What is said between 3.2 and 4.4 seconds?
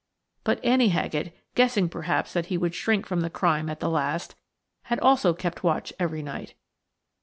the crime at the last,